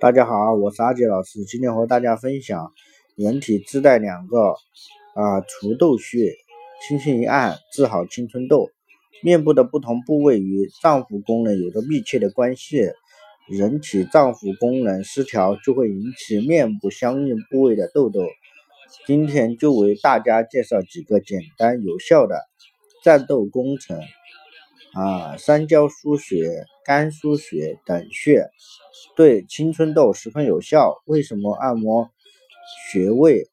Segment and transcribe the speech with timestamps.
[0.00, 2.72] 大家好，我是阿杰老师，今天和大家分享，
[3.16, 4.38] 人体自带两个
[5.14, 6.34] 啊除痘穴，
[6.86, 8.70] 轻轻一按治好青春痘。
[9.22, 12.90] 面部的不同部位与脏腑功能有着密切的关系，
[13.48, 18.20] 人体脏腑功能失调就会引起面部相应部位的痘痘。
[19.06, 22.36] 今天就为大家介绍几个简单有效的
[23.02, 24.00] 战斗工程。
[24.94, 28.48] 啊，三焦腧穴、肝腧穴等穴
[29.14, 31.02] 对青春痘十分有效。
[31.04, 32.10] 为什么按摩
[32.90, 33.48] 穴位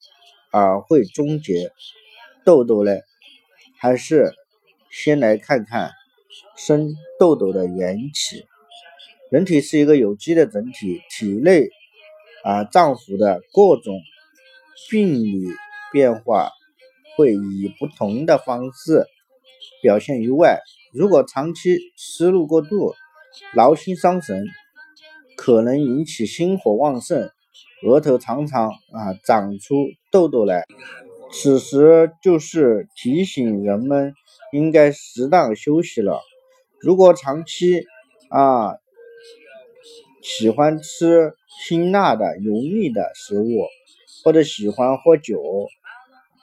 [0.52, 1.72] 啊会终结
[2.46, 2.92] 痘痘呢？
[3.78, 4.34] 还是
[4.90, 5.92] 先来看看
[6.58, 8.46] 生痘痘的缘起。
[9.30, 11.70] 人体是一个有机的整体，体内
[12.44, 14.00] 啊脏腑的各种
[14.90, 15.48] 病理
[15.92, 16.52] 变化
[17.18, 19.06] 会以不同的方式
[19.82, 20.62] 表现于外。
[20.96, 22.96] 如果长期思路过度、
[23.54, 24.46] 劳心伤神，
[25.36, 27.30] 可能引起心火旺盛，
[27.86, 29.76] 额头常常啊长出
[30.10, 30.64] 痘痘来。
[31.34, 34.14] 此时就是提醒人们
[34.54, 36.22] 应该适当休息了。
[36.80, 37.84] 如果长期
[38.30, 38.76] 啊
[40.22, 41.34] 喜欢吃
[41.68, 43.66] 辛辣的、油腻的食物，
[44.24, 45.42] 或者喜欢喝酒。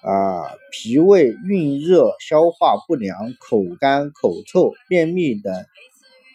[0.03, 5.55] 啊，脾胃运热、消化不良、口干口臭、便秘等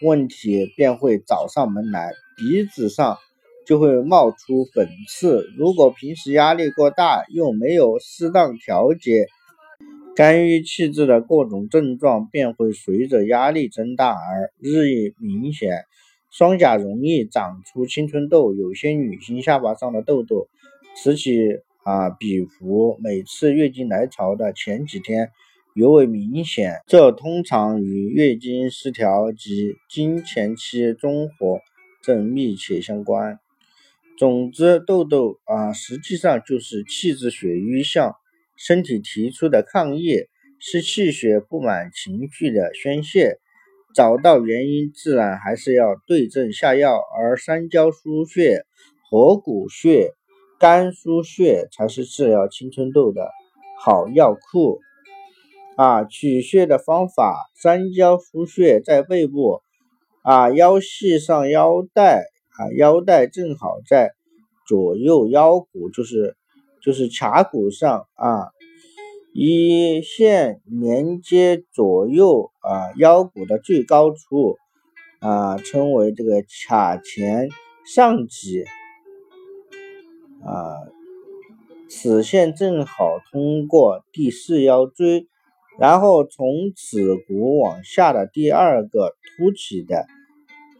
[0.00, 2.12] 问题便会找上门来。
[2.34, 3.18] 鼻子上
[3.66, 5.44] 就会冒出粉刺。
[5.58, 9.26] 如果平时压力过大，又没有适当调节，
[10.16, 15.84] 肝郁气滞的各种症状便会随着压力增大而日益明显。
[16.30, 20.48] 双颊容易长出青春痘，有些女性下巴上的痘痘，
[20.96, 21.60] 此起。
[21.88, 25.30] 啊，比如每次月经来潮的前几天
[25.74, 31.60] 尤为明显，这通常与月经失调及经前期综合
[32.02, 33.38] 症密切相关。
[34.18, 38.16] 总之，痘痘啊，实际上就是气滞血瘀向
[38.54, 40.26] 身体提出的抗议，
[40.58, 43.38] 是气血不满情绪的宣泄。
[43.94, 48.66] 找到原因，自然还是要对症下药，而三焦腧穴、
[49.08, 50.12] 合谷穴。
[50.58, 53.30] 肝腧穴才是治疗青春痘的
[53.80, 54.80] 好药库
[55.76, 56.02] 啊！
[56.02, 59.62] 取穴的方法：三焦腧穴在背部
[60.22, 62.24] 啊，腰系上腰带
[62.56, 64.14] 啊，腰带正好在
[64.66, 66.36] 左右腰骨，就是
[66.82, 68.50] 就是髂骨上啊，
[69.32, 74.56] 一线连接左右啊腰骨的最高处
[75.20, 77.48] 啊，称为这个髂前
[77.86, 78.64] 上棘。
[80.48, 80.80] 啊，
[81.90, 85.26] 此线正好通过第四腰椎，
[85.78, 90.06] 然后从此骨往下的第二个凸起的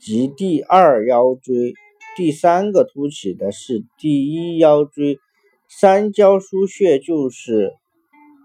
[0.01, 1.75] 即第二腰椎，
[2.17, 5.19] 第三个凸起的是第一腰椎。
[5.69, 7.75] 三焦腧穴就是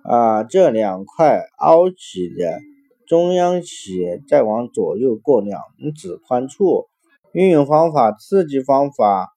[0.03, 2.59] 啊这两块凹起的
[3.07, 5.61] 中央起，再往左右过两
[5.95, 6.87] 指宽处。
[7.31, 9.32] 运用方法：刺激方法。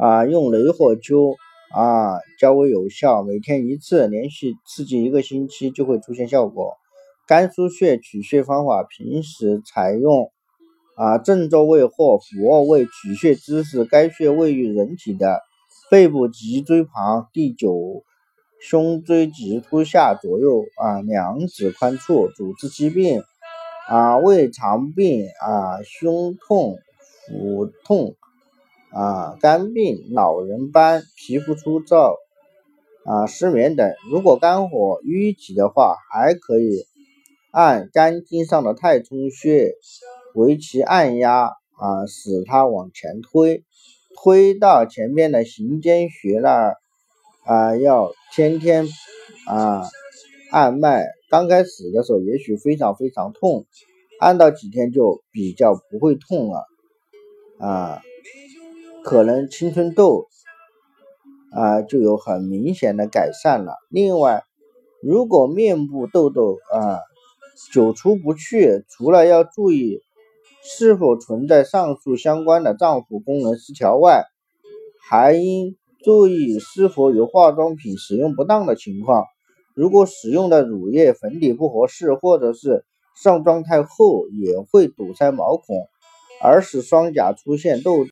[0.00, 1.36] 啊，用雷火灸
[1.74, 6.78] 啊较为有效，每天一次，连续刺激一个星期就会出现效果。
[7.26, 10.32] 肝腧穴取穴方法，平时采用
[10.96, 15.42] 啊正坐位或俯卧位取穴姿势，该穴位于人体的
[15.90, 18.02] 背部脊椎旁第九
[18.58, 22.28] 胸椎棘突下左右啊两指宽处。
[22.28, 23.22] 主治疾病
[23.86, 26.78] 啊胃肠病啊胸痛
[27.28, 28.16] 腹痛。
[28.92, 32.16] 啊，肝病、老人斑、皮肤粗糙、
[33.04, 33.94] 啊失眠等。
[34.10, 36.86] 如果肝火淤积的话，还可以
[37.52, 39.74] 按肝经上的太冲穴，
[40.34, 43.64] 为其按压啊，使它往前推，
[44.16, 46.76] 推到前面的行间穴那儿
[47.44, 48.86] 啊，要天天
[49.46, 49.84] 啊
[50.50, 51.06] 按脉。
[51.28, 53.66] 刚开始的时候也许非常非常痛，
[54.18, 56.66] 按到几天就比较不会痛了
[57.60, 58.02] 啊。
[59.02, 60.28] 可能青春痘
[61.52, 63.74] 啊就有很明显的改善了。
[63.88, 64.44] 另外，
[65.02, 67.00] 如果面部痘痘啊
[67.72, 70.00] 久出不去，除了要注意
[70.62, 74.24] 是否存在上述相关的脏腑功能失调外，
[75.08, 79.24] 还应注意是否有化妆品使用不当的情况。
[79.74, 82.84] 如果使用的乳液、粉底不合适，或者是
[83.16, 85.86] 上妆太厚，也会堵塞毛孔，
[86.42, 88.04] 而使双颊出现痘。